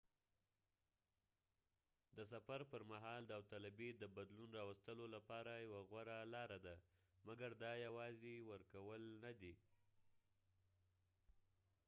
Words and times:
د 2.15 2.17
سفر 2.33 2.59
پرمهال 2.73 3.21
داوطلبي 3.31 3.89
د 4.01 4.03
بدلون 4.15 4.49
راوستلو 4.59 5.05
لپاره 5.15 5.51
يوه 5.65 5.81
غوره 5.89 6.17
لاره 6.33 6.57
ده 6.65 6.75
مګر 7.27 7.49
دا 7.63 7.73
یوازې 7.87 8.35
ورکول 8.51 9.01
نه 9.23 9.31
دي 9.39 9.53